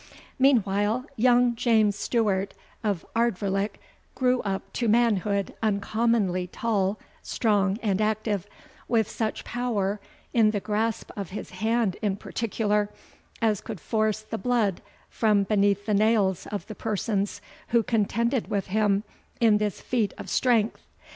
]Meanwhile 0.39 1.05
Young 1.15 1.53
James 1.55 1.95
Stewart 1.95 2.55
of 2.83 3.05
Ardvoirlich 3.15 3.75
grew 4.15 4.41
up 4.41 4.73
to 4.73 4.87
manhood 4.87 5.53
uncommonly 5.61 6.47
tall, 6.47 6.97
strong, 7.21 7.77
and 7.83 8.01
active, 8.01 8.47
with 8.87 9.07
such 9.07 9.43
power 9.45 9.99
in 10.33 10.49
the 10.49 10.59
grasp 10.59 11.11
of 11.15 11.29
his 11.29 11.51
hand 11.51 11.97
in 12.01 12.17
particular, 12.17 12.89
as 13.43 13.61
could 13.61 13.79
force 13.79 14.21
the 14.21 14.39
blood 14.39 14.81
from 15.07 15.43
beneath 15.43 15.85
the 15.85 15.93
nails 15.93 16.47
of 16.47 16.65
the 16.65 16.73
persons 16.73 17.39
who 17.67 17.83
contended 17.83 18.49
with 18.49 18.65
him 18.73 19.03
in 19.39 19.59
this 19.59 19.81
feat 19.81 20.15
of 20.17 20.31
strength. 20.31 20.81